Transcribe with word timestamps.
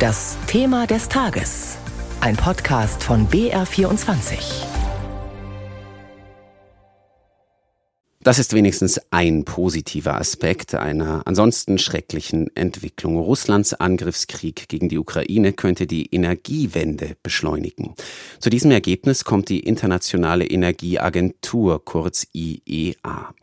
Das 0.00 0.38
Thema 0.46 0.86
des 0.86 1.10
Tages. 1.10 1.76
Ein 2.22 2.34
Podcast 2.34 3.04
von 3.04 3.28
BR24. 3.28 4.64
Das 8.22 8.38
ist 8.38 8.54
wenigstens 8.54 8.98
ein 9.10 9.44
positiver 9.44 10.18
Aspekt 10.18 10.74
einer 10.74 11.20
ansonsten 11.26 11.76
schrecklichen 11.76 12.48
Entwicklung. 12.56 13.18
Russlands 13.18 13.74
Angriffskrieg 13.74 14.70
gegen 14.70 14.88
die 14.88 14.96
Ukraine 14.96 15.52
könnte 15.52 15.86
die 15.86 16.06
Energiewende 16.06 17.18
beschleunigen. 17.22 17.94
Zu 18.38 18.48
diesem 18.48 18.70
Ergebnis 18.70 19.26
kommt 19.26 19.50
die 19.50 19.60
Internationale 19.60 20.46
Energieagentur, 20.46 21.84
kurz 21.84 22.26
IEA. 22.32 23.34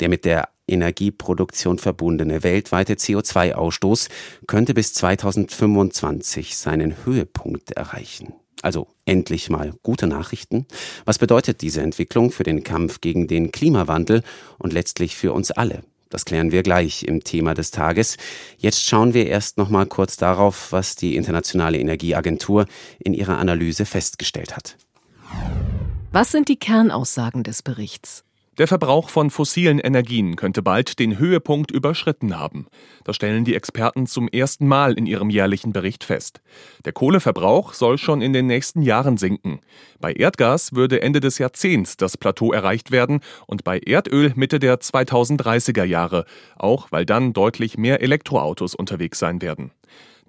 Der 0.00 0.10
mit 0.10 0.26
der 0.26 0.50
Energieproduktion 0.72 1.78
verbundene 1.78 2.42
weltweite 2.42 2.94
CO2-Ausstoß 2.94 4.08
könnte 4.46 4.74
bis 4.74 4.94
2025 4.94 6.56
seinen 6.56 7.04
Höhepunkt 7.04 7.72
erreichen. 7.72 8.34
Also 8.62 8.86
endlich 9.06 9.50
mal 9.50 9.74
gute 9.82 10.06
Nachrichten. 10.06 10.66
Was 11.04 11.18
bedeutet 11.18 11.62
diese 11.62 11.82
Entwicklung 11.82 12.30
für 12.30 12.44
den 12.44 12.62
Kampf 12.62 13.00
gegen 13.00 13.26
den 13.26 13.50
Klimawandel 13.50 14.22
und 14.58 14.72
letztlich 14.72 15.16
für 15.16 15.32
uns 15.32 15.50
alle? 15.50 15.82
Das 16.10 16.26
klären 16.26 16.52
wir 16.52 16.62
gleich 16.62 17.04
im 17.04 17.24
Thema 17.24 17.54
des 17.54 17.70
Tages. 17.70 18.18
Jetzt 18.58 18.84
schauen 18.84 19.14
wir 19.14 19.26
erst 19.26 19.56
noch 19.56 19.70
mal 19.70 19.86
kurz 19.86 20.18
darauf, 20.18 20.70
was 20.70 20.94
die 20.94 21.16
Internationale 21.16 21.78
Energieagentur 21.78 22.66
in 22.98 23.14
ihrer 23.14 23.38
Analyse 23.38 23.86
festgestellt 23.86 24.54
hat. 24.54 24.76
Was 26.12 26.30
sind 26.30 26.48
die 26.48 26.58
Kernaussagen 26.58 27.42
des 27.42 27.62
Berichts? 27.62 28.24
Der 28.58 28.68
Verbrauch 28.68 29.08
von 29.08 29.30
fossilen 29.30 29.78
Energien 29.78 30.36
könnte 30.36 30.60
bald 30.60 30.98
den 30.98 31.18
Höhepunkt 31.18 31.70
überschritten 31.70 32.38
haben. 32.38 32.66
Das 33.02 33.16
stellen 33.16 33.46
die 33.46 33.54
Experten 33.54 34.06
zum 34.06 34.28
ersten 34.28 34.68
Mal 34.68 34.92
in 34.92 35.06
ihrem 35.06 35.30
jährlichen 35.30 35.72
Bericht 35.72 36.04
fest. 36.04 36.42
Der 36.84 36.92
Kohleverbrauch 36.92 37.72
soll 37.72 37.96
schon 37.96 38.20
in 38.20 38.34
den 38.34 38.46
nächsten 38.46 38.82
Jahren 38.82 39.16
sinken. 39.16 39.60
Bei 40.00 40.12
Erdgas 40.12 40.74
würde 40.74 41.00
Ende 41.00 41.20
des 41.20 41.38
Jahrzehnts 41.38 41.96
das 41.96 42.18
Plateau 42.18 42.52
erreicht 42.52 42.90
werden 42.90 43.20
und 43.46 43.64
bei 43.64 43.78
Erdöl 43.78 44.32
Mitte 44.36 44.58
der 44.58 44.80
2030er 44.80 45.84
Jahre, 45.84 46.26
auch 46.56 46.88
weil 46.92 47.06
dann 47.06 47.32
deutlich 47.32 47.78
mehr 47.78 48.02
Elektroautos 48.02 48.74
unterwegs 48.74 49.18
sein 49.18 49.40
werden. 49.40 49.70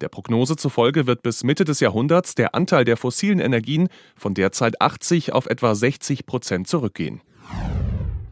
Der 0.00 0.08
Prognose 0.08 0.56
zufolge 0.56 1.06
wird 1.06 1.22
bis 1.22 1.44
Mitte 1.44 1.66
des 1.66 1.80
Jahrhunderts 1.80 2.34
der 2.34 2.54
Anteil 2.54 2.86
der 2.86 2.96
fossilen 2.96 3.38
Energien 3.38 3.88
von 4.16 4.32
derzeit 4.32 4.80
80 4.80 5.34
auf 5.34 5.44
etwa 5.44 5.74
60 5.74 6.24
Prozent 6.24 6.68
zurückgehen. 6.68 7.20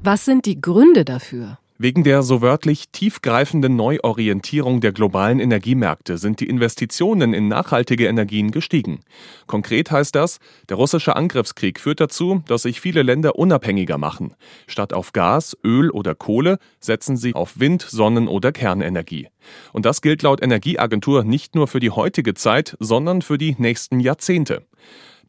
Was 0.05 0.25
sind 0.25 0.47
die 0.47 0.61
Gründe 0.61 1.05
dafür? 1.05 1.59
Wegen 1.79 2.03
der 2.03 2.25
so 2.25 2.43
wörtlich 2.43 2.89
tiefgreifenden 2.91 3.77
Neuorientierung 3.77 4.81
der 4.81 4.91
globalen 4.91 5.39
Energiemärkte 5.39 6.19
sind 6.19 6.41
die 6.41 6.49
Investitionen 6.49 7.33
in 7.33 7.47
nachhaltige 7.47 8.09
Energien 8.09 8.51
gestiegen. 8.51 9.03
Konkret 9.47 9.93
heißt 9.93 10.17
das, 10.17 10.41
der 10.69 10.77
russische 10.77 11.15
Angriffskrieg 11.15 11.79
führt 11.79 12.01
dazu, 12.01 12.43
dass 12.49 12.63
sich 12.63 12.81
viele 12.81 13.03
Länder 13.03 13.37
unabhängiger 13.37 13.97
machen. 13.97 14.35
Statt 14.67 14.93
auf 14.93 15.13
Gas, 15.13 15.57
Öl 15.65 15.89
oder 15.89 16.17
Kohle 16.17 16.59
setzen 16.81 17.17
sie 17.17 17.37
auf 17.37 17.61
Wind, 17.61 17.83
Sonnen- 17.83 18.27
oder 18.27 18.51
Kernenergie. 18.51 19.29
Und 19.73 19.87
das 19.87 20.03
gilt 20.03 20.23
laut 20.23 20.43
Energieagentur 20.43 21.23
nicht 21.23 21.55
nur 21.55 21.69
für 21.69 21.79
die 21.79 21.91
heutige 21.91 22.35
Zeit, 22.35 22.77
sondern 22.81 23.23
für 23.23 23.39
die 23.39 23.55
nächsten 23.57 24.01
Jahrzehnte. 24.01 24.67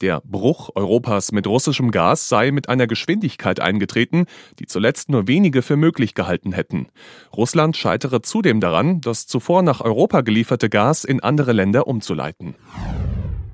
Der 0.03 0.19
Bruch 0.19 0.69
Europas 0.75 1.31
mit 1.31 1.47
russischem 1.47 1.89
Gas 1.89 2.27
sei 2.27 2.51
mit 2.51 2.67
einer 2.67 2.87
Geschwindigkeit 2.87 3.61
eingetreten, 3.61 4.25
die 4.59 4.65
zuletzt 4.65 5.07
nur 5.07 5.29
wenige 5.29 5.61
für 5.61 5.77
möglich 5.77 6.13
gehalten 6.13 6.51
hätten. 6.51 6.87
Russland 7.33 7.77
scheitere 7.77 8.21
zudem 8.21 8.59
daran, 8.59 8.99
das 8.99 9.27
zuvor 9.27 9.61
nach 9.61 9.79
Europa 9.79 10.19
gelieferte 10.19 10.69
Gas 10.69 11.05
in 11.05 11.21
andere 11.21 11.53
Länder 11.53 11.87
umzuleiten. 11.87 12.55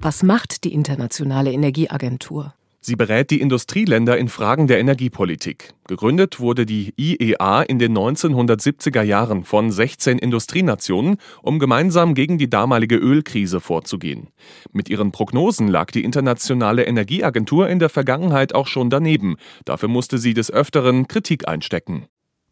Was 0.01 0.23
macht 0.23 0.63
die 0.63 0.73
Internationale 0.73 1.51
Energieagentur? 1.51 2.55
Sie 2.81 2.95
berät 2.95 3.29
die 3.29 3.41
Industrieländer 3.41 4.17
in 4.17 4.29
Fragen 4.29 4.67
der 4.67 4.79
Energiepolitik. 4.79 5.73
Gegründet 5.87 6.39
wurde 6.39 6.65
die 6.65 6.93
IEA 6.97 7.61
in 7.63 7.77
den 7.77 7.97
1970er 7.97 9.01
Jahren 9.01 9.43
von 9.43 9.69
16 9.69 10.17
Industrienationen, 10.17 11.17
um 11.41 11.59
gemeinsam 11.59 12.15
gegen 12.15 12.37
die 12.37 12.49
damalige 12.49 12.95
Ölkrise 12.95 13.59
vorzugehen. 13.59 14.29
Mit 14.71 14.87
ihren 14.89 15.11
Prognosen 15.11 15.67
lag 15.67 15.91
die 15.91 16.05
Internationale 16.05 16.85
Energieagentur 16.85 17.67
in 17.67 17.79
der 17.79 17.89
Vergangenheit 17.89 18.55
auch 18.55 18.67
schon 18.67 18.89
daneben. 18.89 19.35
Dafür 19.65 19.89
musste 19.89 20.17
sie 20.17 20.33
des 20.33 20.49
Öfteren 20.49 21.07
Kritik 21.09 21.49
einstecken. 21.49 22.07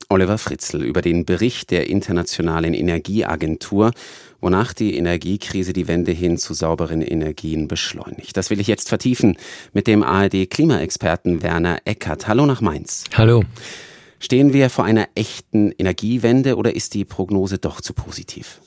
Oliver 0.10 0.38
Fritzl 0.38 0.84
über 0.84 1.02
den 1.02 1.26
Bericht 1.26 1.70
der 1.70 1.90
Internationalen 1.90 2.74
Energieagentur, 2.74 3.92
wonach 4.40 4.72
die 4.72 4.96
Energiekrise 4.96 5.74
die 5.74 5.88
Wende 5.88 6.14
hin 6.14 6.38
zu 6.38 6.54
sauberen 6.54 7.02
Energien 7.02 7.68
beschleunigt. 7.68 8.38
Das 8.38 8.50
will 8.50 8.62
ich 8.62 8.68
jetzt 8.68 8.88
vertiefen 8.88 9.38
mit 9.74 9.86
dem 9.88 10.04
ARD-Klimaexperten 10.04 11.44
Werner 11.44 11.80
Eckert. 11.84 12.28
Hallo 12.28 12.46
nach 12.46 12.62
Mainz. 12.62 13.04
Hallo. 13.16 13.44
Stehen 14.20 14.54
wir 14.54 14.70
vor 14.70 14.86
einer 14.86 15.10
echten 15.14 15.72
Energiewende 15.78 16.56
oder 16.56 16.76
ist 16.76 16.94
die 16.94 17.06
Prognose 17.06 17.58
doch 17.58 17.82
zu 17.82 17.94
positiv? 17.94 18.62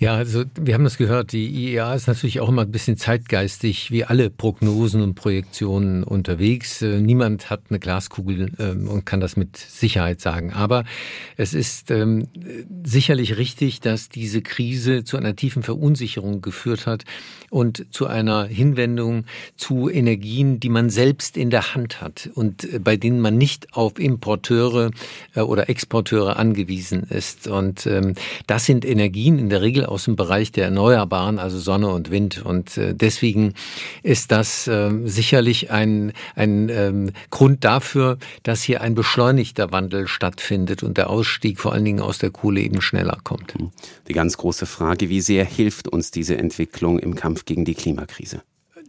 Ja, 0.00 0.14
also 0.14 0.44
wir 0.58 0.72
haben 0.72 0.84
das 0.84 0.96
gehört, 0.96 1.32
die 1.32 1.46
IEA 1.46 1.92
ist 1.92 2.06
natürlich 2.06 2.40
auch 2.40 2.48
immer 2.48 2.62
ein 2.62 2.72
bisschen 2.72 2.96
zeitgeistig, 2.96 3.90
wie 3.90 4.02
alle 4.06 4.30
Prognosen 4.30 5.02
und 5.02 5.14
Projektionen 5.14 6.04
unterwegs. 6.04 6.80
Äh, 6.80 7.02
niemand 7.02 7.50
hat 7.50 7.64
eine 7.68 7.78
Glaskugel 7.78 8.50
ähm, 8.58 8.88
und 8.88 9.04
kann 9.04 9.20
das 9.20 9.36
mit 9.36 9.58
Sicherheit 9.58 10.22
sagen. 10.22 10.54
Aber 10.54 10.84
es 11.36 11.52
ist 11.52 11.90
ähm, 11.90 12.28
sicherlich 12.82 13.36
richtig, 13.36 13.80
dass 13.80 14.08
diese 14.08 14.40
Krise 14.40 15.04
zu 15.04 15.18
einer 15.18 15.36
tiefen 15.36 15.62
Verunsicherung 15.62 16.40
geführt 16.40 16.86
hat 16.86 17.04
und 17.50 17.92
zu 17.92 18.06
einer 18.06 18.46
Hinwendung 18.46 19.26
zu 19.54 19.90
Energien, 19.90 20.60
die 20.60 20.70
man 20.70 20.88
selbst 20.88 21.36
in 21.36 21.50
der 21.50 21.74
Hand 21.74 22.00
hat 22.00 22.30
und 22.32 22.64
äh, 22.72 22.78
bei 22.78 22.96
denen 22.96 23.20
man 23.20 23.36
nicht 23.36 23.74
auf 23.74 23.98
Importeure 23.98 24.92
äh, 25.34 25.40
oder 25.42 25.68
Exporteure 25.68 26.38
angewiesen 26.38 27.02
ist. 27.02 27.48
Und 27.48 27.86
ähm, 27.86 28.14
das 28.46 28.64
sind 28.64 28.86
Energien 28.86 29.38
in 29.38 29.50
der 29.50 29.60
Regel 29.60 29.89
aus 29.90 30.04
dem 30.04 30.16
Bereich 30.16 30.52
der 30.52 30.66
Erneuerbaren, 30.66 31.38
also 31.38 31.58
Sonne 31.58 31.88
und 31.88 32.10
Wind. 32.10 32.44
Und 32.44 32.76
äh, 32.76 32.94
deswegen 32.94 33.54
ist 34.02 34.32
das 34.32 34.66
äh, 34.66 34.90
sicherlich 35.04 35.70
ein, 35.70 36.12
ein 36.34 36.68
ähm, 36.68 37.10
Grund 37.30 37.64
dafür, 37.64 38.18
dass 38.42 38.62
hier 38.62 38.80
ein 38.80 38.94
beschleunigter 38.94 39.72
Wandel 39.72 40.08
stattfindet 40.08 40.82
und 40.82 40.96
der 40.96 41.10
Ausstieg 41.10 41.60
vor 41.60 41.72
allen 41.72 41.84
Dingen 41.84 42.00
aus 42.00 42.18
der 42.18 42.30
Kohle 42.30 42.60
eben 42.60 42.80
schneller 42.80 43.18
kommt. 43.24 43.54
Die 44.08 44.12
ganz 44.12 44.36
große 44.36 44.66
Frage, 44.66 45.08
wie 45.08 45.20
sehr 45.20 45.44
hilft 45.44 45.88
uns 45.88 46.10
diese 46.10 46.38
Entwicklung 46.38 46.98
im 46.98 47.14
Kampf 47.14 47.44
gegen 47.44 47.64
die 47.64 47.74
Klimakrise? 47.74 48.42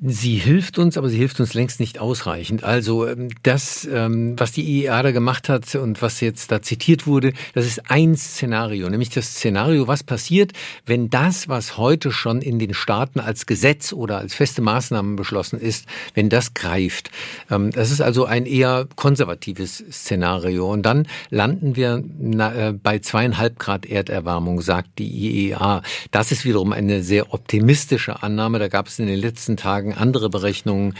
Sie 0.03 0.38
hilft 0.38 0.79
uns, 0.79 0.97
aber 0.97 1.09
sie 1.09 1.17
hilft 1.17 1.39
uns 1.39 1.53
längst 1.53 1.79
nicht 1.79 2.00
ausreichend. 2.00 2.63
Also 2.63 3.07
ähm, 3.07 3.28
das, 3.44 3.88
ähm, 3.91 4.34
was 4.35 4.51
die 4.51 4.63
IEA 4.63 5.03
da 5.03 5.12
gemacht 5.12 5.47
hat 5.47 5.75
und 5.75 6.01
was 6.01 6.22
jetzt 6.22 6.51
da 6.51 6.63
zitiert 6.63 7.06
wurde, 7.06 7.34
das 7.53 7.67
ist 7.67 7.91
ein 7.91 8.17
Szenario, 8.17 8.90
nämlich 8.90 9.11
das 9.11 9.35
Szenario, 9.35 9.88
was 9.88 10.01
passiert, 10.01 10.53
wenn 10.88 11.11
das, 11.11 11.50
was 11.50 11.78
heute 11.78 12.11
schon 12.11 12.41
in 12.41 12.57
den 12.57 12.73
Staaten 12.73 13.19
als 13.19 13.45
Gesetz 13.45 13.94
oder 13.94 14.17
als 14.17 14.34
feste 14.34 14.63
Maßnahmen 14.63 15.17
beschlossen 15.17 15.59
ist, 15.59 15.85
wenn 16.16 16.29
das 16.29 16.56
greift. 16.56 17.11
Ähm, 17.51 17.69
das 17.69 17.91
ist 17.91 18.01
also 18.01 18.25
ein 18.25 18.47
eher 18.47 18.88
konservatives 18.95 19.84
Szenario. 19.91 20.72
Und 20.73 20.81
dann 20.81 21.07
landen 21.29 21.75
wir 21.75 22.03
äh, 22.31 22.73
bei 22.73 22.97
zweieinhalb 22.97 23.59
Grad 23.59 23.85
Erderwärmung, 23.85 24.61
sagt 24.61 24.97
die 24.97 25.51
IEA. 25.51 25.84
Das 26.09 26.31
ist 26.31 26.44
wiederum 26.44 26.73
eine 26.73 27.03
sehr 27.03 27.35
optimistische 27.35 28.23
Annahme. 28.23 28.57
Da 28.57 28.67
gab 28.67 28.88
es 28.88 28.97
in 28.97 29.06
den 29.06 29.19
letzten 29.19 29.57
Tagen 29.57 29.91
sagen 29.91 30.02
andere 30.02 30.29
Berechnungen, 30.29 30.96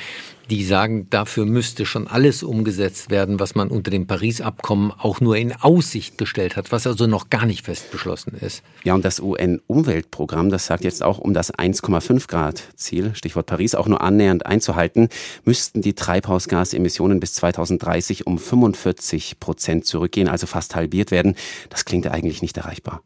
die 0.50 0.66
sagen, 0.66 1.08
dafür 1.10 1.46
müsste 1.46 1.86
schon 1.86 2.08
alles 2.08 2.44
umgesetzt 2.44 3.10
werden, 3.10 3.40
was 3.40 3.56
man 3.56 3.70
unter 3.70 3.90
dem 3.90 4.06
Paris-Abkommen 4.06 4.92
auch 4.92 5.22
nur 5.22 5.38
in 5.38 5.54
Aussicht 5.54 6.18
gestellt 6.18 6.58
hat, 6.58 6.72
was 6.72 6.86
also 6.86 7.08
noch 7.08 7.30
gar 7.30 7.46
nicht 7.46 7.66
fest 7.66 7.90
beschlossen 7.92 8.36
ist. 8.36 8.62
Ja, 8.84 8.94
und 8.94 9.06
das 9.06 9.22
UN-Umweltprogramm, 9.22 10.50
das 10.50 10.66
sagt 10.66 10.84
jetzt 10.84 11.04
auch, 11.04 11.20
um 11.20 11.34
das 11.34 11.54
1,5 11.54 12.28
Grad 12.28 12.64
Ziel, 12.76 13.16
Stichwort 13.16 13.46
Paris, 13.46 13.76
auch 13.76 13.88
nur 13.88 14.02
annähernd 14.02 14.46
einzuhalten, 14.46 15.08
müssten 15.46 15.82
die 15.82 15.94
Treibhausgasemissionen 15.94 17.20
bis 17.20 17.34
2030 17.34 18.28
um 18.28 18.38
45 18.38 19.40
Prozent 19.40 19.86
zurückgehen, 19.86 20.28
also 20.28 20.48
fast 20.48 20.76
halbiert 20.76 21.12
werden. 21.12 21.36
Das 21.70 21.86
klingt 21.86 22.08
eigentlich 22.08 22.42
nicht 22.42 22.58
erreichbar. 22.58 23.02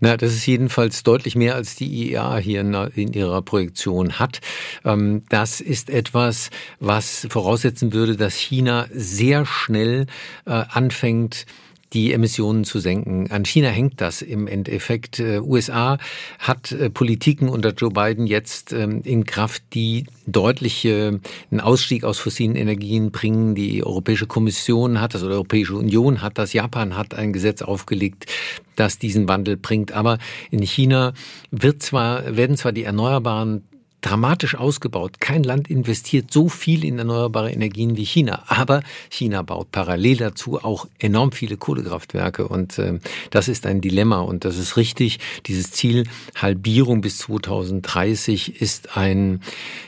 Na, 0.00 0.16
das 0.16 0.32
ist 0.32 0.46
jedenfalls 0.46 1.02
deutlich 1.02 1.36
mehr, 1.36 1.54
als 1.54 1.74
die 1.74 2.10
IEA 2.10 2.36
hier 2.38 2.60
in, 2.60 3.12
ihrer 3.12 3.42
Projektion 3.42 4.18
hat. 4.18 4.40
Ähm, 4.84 5.22
das 5.28 5.60
ist 5.60 5.90
etwas, 5.90 6.50
was 6.80 7.26
voraussetzen 7.30 7.92
würde, 7.92 8.16
dass 8.16 8.36
China 8.36 8.86
sehr 8.92 9.46
schnell 9.46 10.06
äh, 10.44 10.50
anfängt, 10.50 11.46
die 11.92 12.12
Emissionen 12.12 12.64
zu 12.64 12.78
senken. 12.78 13.30
An 13.30 13.44
China 13.44 13.68
hängt 13.68 14.00
das 14.00 14.22
im 14.22 14.46
Endeffekt. 14.46 15.20
Äh, 15.20 15.40
USA 15.40 15.98
hat 16.38 16.72
äh, 16.72 16.90
Politiken 16.90 17.48
unter 17.48 17.70
Joe 17.70 17.90
Biden 17.90 18.26
jetzt 18.26 18.72
ähm, 18.72 19.02
in 19.04 19.24
Kraft, 19.24 19.62
die 19.74 20.06
deutliche 20.26 21.20
einen 21.50 21.60
Ausstieg 21.60 22.04
aus 22.04 22.18
fossilen 22.18 22.56
Energien 22.56 23.10
bringen. 23.12 23.54
Die 23.54 23.84
Europäische 23.84 24.26
Kommission 24.26 25.00
hat 25.00 25.14
das 25.14 25.22
oder 25.22 25.30
die 25.30 25.36
Europäische 25.36 25.76
Union 25.76 26.22
hat 26.22 26.38
das. 26.38 26.52
Japan 26.52 26.96
hat 26.96 27.14
ein 27.14 27.32
Gesetz 27.32 27.62
aufgelegt, 27.62 28.26
das 28.74 28.98
diesen 28.98 29.28
Wandel 29.28 29.56
bringt. 29.56 29.92
Aber 29.92 30.18
in 30.50 30.62
China 30.62 31.12
wird 31.50 31.82
zwar, 31.82 32.36
werden 32.36 32.56
zwar 32.56 32.72
die 32.72 32.84
Erneuerbaren 32.84 33.64
dramatisch 34.06 34.54
ausgebaut. 34.54 35.20
Kein 35.20 35.42
Land 35.42 35.68
investiert 35.68 36.32
so 36.32 36.48
viel 36.48 36.84
in 36.84 36.98
erneuerbare 36.98 37.50
Energien 37.50 37.96
wie 37.96 38.04
China. 38.04 38.44
Aber 38.46 38.82
China 39.10 39.42
baut 39.42 39.72
parallel 39.72 40.18
dazu 40.18 40.62
auch 40.62 40.86
enorm 40.98 41.32
viele 41.32 41.56
Kohlekraftwerke. 41.56 42.46
Und 42.46 42.78
äh, 42.78 43.00
das 43.30 43.48
ist 43.48 43.66
ein 43.66 43.80
Dilemma. 43.80 44.20
Und 44.20 44.44
das 44.44 44.58
ist 44.58 44.76
richtig. 44.76 45.18
Dieses 45.46 45.72
Ziel 45.72 46.04
Halbierung 46.36 47.00
bis 47.00 47.18
2030 47.18 48.60
ist 48.62 48.96
ein 48.96 49.40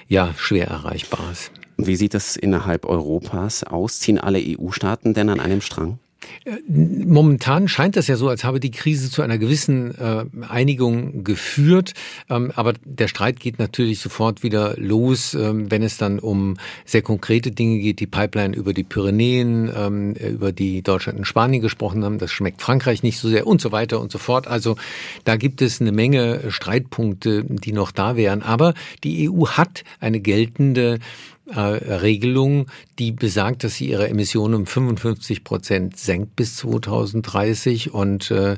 ja 0.09 0.35
schwer 0.37 0.67
erreichbares. 0.67 1.53
Wie 1.77 1.95
sieht 1.95 2.15
es 2.15 2.37
innerhalb 2.37 2.87
Europas 2.87 3.63
aus? 3.63 4.01
Ziehen 4.01 4.19
alle 4.19 4.41
EU-Staaten 4.41 5.15
denn 5.15 5.29
an 5.29 5.39
einem 5.39 5.61
Strang? 5.61 6.01
Momentan 6.69 7.69
scheint 7.69 7.97
das 7.97 8.07
ja 8.07 8.17
so, 8.17 8.29
als 8.29 8.45
habe 8.45 8.61
die 8.61 8.71
Krise 8.71 9.11
zu 9.11 9.23
einer 9.23 9.39
gewissen 9.39 9.95
äh, 9.99 10.25
Einigung 10.49 11.25
geführt. 11.25 11.95
Ähm, 12.29 12.53
aber 12.55 12.75
der 12.85 13.09
Streit 13.09 13.41
geht 13.41 13.59
natürlich 13.59 14.01
sofort 14.01 14.43
wieder 14.43 14.75
los, 14.77 15.35
ähm, 15.35 15.71
wenn 15.71 15.83
es 15.83 15.97
dann 15.97 16.19
um 16.19 16.57
sehr 16.85 17.03
konkrete 17.03 17.51
Dinge 17.51 17.79
geht. 17.79 18.01
Die 18.01 18.07
Pipeline 18.07 18.57
über 18.57 18.73
die 18.73 18.85
Pyrenäen, 18.85 19.71
ähm, 19.75 20.15
über 20.15 20.53
die 20.53 20.83
Deutschland 20.83 21.19
und 21.19 21.25
Spanien 21.25 21.63
gesprochen 21.63 22.05
haben, 22.05 22.19
das 22.19 22.31
schmeckt 22.31 22.63
Frankreich 22.63 23.03
nicht 23.03 23.19
so 23.19 23.29
sehr 23.29 23.47
und 23.47 23.61
so 23.61 23.73
weiter 23.73 24.01
und 24.01 24.13
so 24.13 24.19
fort. 24.19 24.47
Also 24.47 24.77
da 25.25 25.37
gibt 25.37 25.63
es 25.63 25.81
eine 25.81 25.93
Menge 25.93 26.51
Streitpunkte, 26.51 27.45
die 27.45 27.73
noch 27.73 27.91
da 27.93 28.17
wären. 28.17 28.43
Aber 28.43 28.75
die 29.05 29.31
EU 29.31 29.47
hat 29.47 29.85
eine 30.01 30.21
geltende 30.21 30.99
äh, 31.55 31.61
Regelung, 31.61 32.67
die 32.99 33.13
besagt, 33.13 33.65
dass 33.65 33.77
sie 33.77 33.89
ihre 33.89 34.09
Emissionen 34.09 34.55
um 34.55 34.67
55 34.67 35.45
Prozent 35.45 35.97
senkt 35.97 36.37
bis 36.37 36.57
2030 36.57 37.95
und 37.95 38.31
äh, 38.31 38.57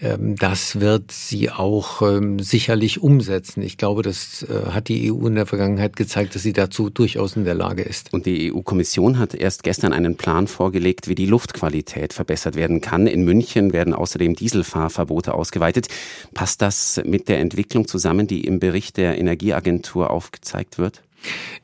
ähm, 0.00 0.36
das 0.36 0.80
wird 0.80 1.12
sie 1.12 1.50
auch 1.50 2.02
ähm, 2.02 2.38
sicherlich 2.40 3.00
umsetzen. 3.00 3.62
Ich 3.62 3.76
glaube, 3.76 4.02
das 4.02 4.42
äh, 4.42 4.70
hat 4.70 4.88
die 4.88 5.12
EU 5.12 5.26
in 5.26 5.36
der 5.36 5.46
Vergangenheit 5.46 5.94
gezeigt, 5.94 6.34
dass 6.34 6.42
sie 6.42 6.52
dazu 6.52 6.90
durchaus 6.90 7.36
in 7.36 7.44
der 7.44 7.54
Lage 7.54 7.82
ist. 7.82 8.12
Und 8.12 8.26
die 8.26 8.52
EU-Kommission 8.52 9.18
hat 9.18 9.34
erst 9.34 9.62
gestern 9.62 9.92
einen 9.92 10.16
Plan 10.16 10.48
vorgelegt, 10.48 11.08
wie 11.08 11.14
die 11.14 11.26
Luftqualität 11.26 12.12
verbessert 12.12 12.56
werden 12.56 12.80
kann. 12.80 13.06
In 13.06 13.24
München 13.24 13.72
werden 13.72 13.94
außerdem 13.94 14.34
Dieselfahrverbote 14.34 15.34
ausgeweitet. 15.34 15.88
Passt 16.34 16.62
das 16.62 17.00
mit 17.04 17.28
der 17.28 17.40
Entwicklung 17.40 17.86
zusammen, 17.86 18.26
die 18.26 18.44
im 18.44 18.58
Bericht 18.58 18.96
der 18.96 19.18
Energieagentur 19.18 20.10
aufgezeigt 20.10 20.78
wird? 20.78 21.02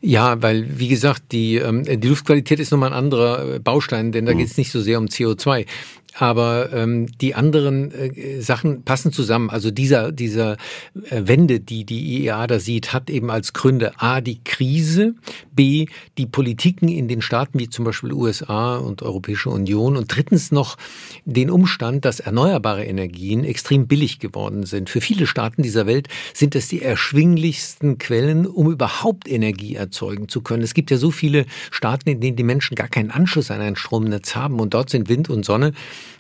Ja, 0.00 0.40
weil 0.42 0.78
wie 0.78 0.88
gesagt, 0.88 1.32
die, 1.32 1.56
ähm, 1.56 1.84
die 1.84 2.08
Luftqualität 2.08 2.60
ist 2.60 2.70
nochmal 2.70 2.90
ein 2.90 2.98
anderer 2.98 3.54
äh, 3.54 3.58
Baustein, 3.58 4.12
denn 4.12 4.26
da 4.26 4.34
mhm. 4.34 4.38
geht 4.38 4.48
es 4.48 4.56
nicht 4.56 4.70
so 4.70 4.80
sehr 4.80 4.98
um 4.98 5.06
CO2. 5.06 5.66
Aber 6.14 6.72
ähm, 6.72 7.06
die 7.20 7.34
anderen 7.34 7.92
äh, 7.92 8.40
Sachen 8.40 8.82
passen 8.82 9.12
zusammen. 9.12 9.50
Also 9.50 9.70
dieser, 9.70 10.10
dieser 10.10 10.56
äh, 11.10 11.22
Wende, 11.24 11.60
die 11.60 11.84
die 11.84 12.22
IEA 12.22 12.46
da 12.46 12.58
sieht, 12.58 12.92
hat 12.92 13.10
eben 13.10 13.30
als 13.30 13.52
Gründe 13.52 14.00
A, 14.00 14.20
die 14.20 14.42
Krise, 14.42 15.14
B, 15.52 15.86
die 16.16 16.26
Politiken 16.26 16.88
in 16.88 17.08
den 17.08 17.22
Staaten 17.22 17.58
wie 17.58 17.68
zum 17.68 17.84
Beispiel 17.84 18.12
USA 18.12 18.76
und 18.76 19.02
Europäische 19.02 19.50
Union 19.50 19.96
und 19.96 20.14
drittens 20.14 20.50
noch 20.50 20.76
den 21.24 21.50
Umstand, 21.50 22.04
dass 22.04 22.20
erneuerbare 22.20 22.84
Energien 22.84 23.44
extrem 23.44 23.86
billig 23.86 24.18
geworden 24.18 24.64
sind. 24.64 24.90
Für 24.90 25.00
viele 25.00 25.26
Staaten 25.26 25.62
dieser 25.62 25.86
Welt 25.86 26.08
sind 26.34 26.56
es 26.56 26.68
die 26.68 26.82
erschwinglichsten 26.82 27.98
Quellen, 27.98 28.46
um 28.46 28.72
überhaupt 28.72 29.28
Energie 29.28 29.74
erzeugen 29.74 30.28
zu 30.28 30.40
können. 30.40 30.62
Es 30.62 30.74
gibt 30.74 30.90
ja 30.90 30.96
so 30.96 31.10
viele 31.10 31.44
Staaten, 31.70 32.08
in 32.08 32.20
denen 32.20 32.36
die 32.36 32.42
Menschen 32.42 32.74
gar 32.74 32.88
keinen 32.88 33.10
Anschluss 33.10 33.50
an 33.50 33.60
ein 33.60 33.76
Stromnetz 33.76 34.34
haben 34.34 34.58
und 34.58 34.74
dort 34.74 34.90
sind 34.90 35.08
Wind 35.08 35.30
und 35.30 35.44
Sonne 35.44 35.72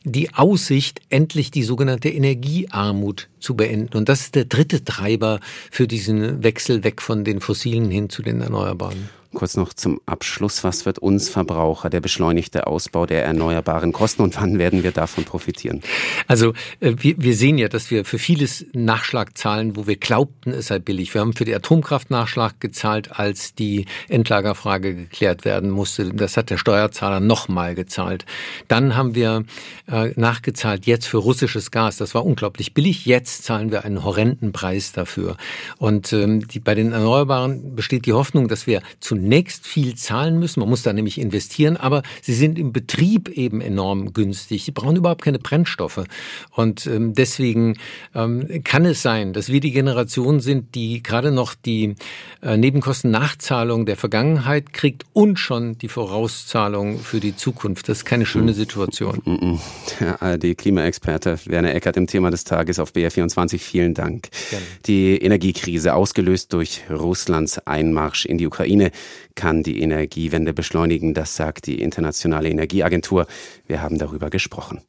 die 0.04 0.34
Aussicht, 0.34 1.00
endlich 1.10 1.50
die 1.50 1.62
sogenannte 1.62 2.08
Energiearmut 2.08 3.28
zu 3.40 3.54
beenden. 3.56 3.96
Und 3.96 4.08
das 4.08 4.22
ist 4.22 4.34
der 4.34 4.44
dritte 4.44 4.84
Treiber 4.84 5.40
für 5.70 5.86
diesen 5.86 6.42
Wechsel 6.42 6.84
weg 6.84 7.02
von 7.02 7.24
den 7.24 7.40
fossilen 7.40 7.90
hin 7.90 8.08
zu 8.10 8.22
den 8.22 8.40
Erneuerbaren. 8.40 9.08
Kurz 9.34 9.58
noch 9.58 9.74
zum 9.74 10.00
Abschluss. 10.06 10.64
Was 10.64 10.86
wird 10.86 10.98
uns 10.98 11.28
Verbraucher 11.28 11.90
der 11.90 12.00
beschleunigte 12.00 12.66
Ausbau 12.66 13.04
der 13.04 13.26
Erneuerbaren 13.26 13.92
kosten 13.92 14.22
und 14.22 14.40
wann 14.40 14.58
werden 14.58 14.82
wir 14.82 14.90
davon 14.90 15.24
profitieren? 15.24 15.82
Also 16.26 16.54
äh, 16.80 16.94
wir, 16.96 17.14
wir 17.18 17.34
sehen 17.34 17.58
ja, 17.58 17.68
dass 17.68 17.90
wir 17.90 18.06
für 18.06 18.18
vieles 18.18 18.64
Nachschlag 18.72 19.36
zahlen, 19.36 19.76
wo 19.76 19.86
wir 19.86 19.96
glaubten, 19.96 20.52
es 20.52 20.68
sei 20.68 20.78
billig. 20.78 21.12
Wir 21.12 21.20
haben 21.20 21.34
für 21.34 21.44
die 21.44 21.54
Atomkraft 21.54 22.10
Nachschlag 22.10 22.58
gezahlt, 22.58 23.18
als 23.18 23.54
die 23.54 23.84
Endlagerfrage 24.08 24.94
geklärt 24.94 25.44
werden 25.44 25.68
musste. 25.68 26.08
Das 26.14 26.38
hat 26.38 26.48
der 26.48 26.56
Steuerzahler 26.56 27.20
nochmal 27.20 27.74
gezahlt. 27.74 28.24
Dann 28.66 28.96
haben 28.96 29.14
wir 29.14 29.44
äh, 29.90 30.12
nachgezahlt 30.16 30.86
jetzt 30.86 31.06
für 31.06 31.18
russisches 31.18 31.70
Gas. 31.70 31.98
Das 31.98 32.14
war 32.14 32.24
unglaublich 32.24 32.72
billig. 32.72 33.04
Jetzt 33.04 33.44
zahlen 33.44 33.70
wir 33.72 33.84
einen 33.84 34.04
horrenden 34.04 34.52
Preis 34.52 34.92
dafür. 34.92 35.36
Und 35.76 36.14
ähm, 36.14 36.48
die, 36.48 36.60
bei 36.60 36.74
den 36.74 36.92
Erneuerbaren 36.92 37.76
besteht 37.76 38.06
die 38.06 38.14
Hoffnung, 38.14 38.48
dass 38.48 38.66
wir 38.66 38.80
zu 39.00 39.17
zunächst 39.18 39.66
viel 39.66 39.96
zahlen 39.96 40.38
müssen. 40.38 40.60
Man 40.60 40.68
muss 40.68 40.82
da 40.82 40.92
nämlich 40.92 41.20
investieren, 41.20 41.76
aber 41.76 42.02
sie 42.22 42.34
sind 42.34 42.58
im 42.58 42.72
Betrieb 42.72 43.28
eben 43.28 43.60
enorm 43.60 44.12
günstig. 44.12 44.64
Sie 44.64 44.70
brauchen 44.70 44.94
überhaupt 44.94 45.22
keine 45.22 45.40
Brennstoffe. 45.40 46.04
Und 46.52 46.86
ähm, 46.86 47.14
deswegen 47.14 47.78
ähm, 48.14 48.62
kann 48.62 48.84
es 48.84 49.02
sein, 49.02 49.32
dass 49.32 49.48
wir 49.48 49.58
die 49.58 49.72
Generation 49.72 50.38
sind, 50.38 50.76
die 50.76 51.02
gerade 51.02 51.32
noch 51.32 51.54
die 51.54 51.96
äh, 52.42 52.56
Nebenkostennachzahlung 52.56 53.86
der 53.86 53.96
Vergangenheit 53.96 54.72
kriegt 54.72 55.04
und 55.12 55.40
schon 55.40 55.76
die 55.78 55.88
Vorauszahlung 55.88 57.00
für 57.00 57.18
die 57.18 57.34
Zukunft. 57.34 57.88
Das 57.88 57.98
ist 57.98 58.04
keine 58.04 58.24
schöne 58.24 58.52
Situation. 58.52 59.58
Der 59.98 60.22
ARD-Klimaexperte 60.22 61.40
Werner 61.46 61.74
Eckert 61.74 61.96
im 61.96 62.06
Thema 62.06 62.30
des 62.30 62.44
Tages 62.44 62.78
auf 62.78 62.92
BR24. 62.92 63.58
Vielen 63.58 63.94
Dank. 63.94 64.28
Gerne. 64.50 64.64
Die 64.86 65.18
Energiekrise, 65.18 65.94
ausgelöst 65.94 66.52
durch 66.52 66.82
Russlands 66.88 67.58
Einmarsch 67.66 68.24
in 68.24 68.38
die 68.38 68.46
Ukraine, 68.46 68.92
kann 69.34 69.62
die 69.62 69.80
Energiewende 69.80 70.52
beschleunigen. 70.52 71.14
Das 71.14 71.36
sagt 71.36 71.66
die 71.66 71.80
Internationale 71.80 72.48
Energieagentur. 72.48 73.26
Wir 73.66 73.82
haben 73.82 73.98
darüber 73.98 74.30
gesprochen. 74.30 74.82